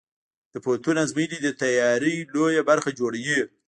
د 0.53 0.55
پوهنتون 0.63 0.95
ازموینې 1.03 1.37
د 1.41 1.47
تیاری 1.61 2.15
لویه 2.33 2.61
برخه 2.69 2.89
جوړوي. 2.99 3.39